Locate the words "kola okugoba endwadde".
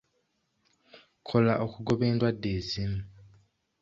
1.27-2.49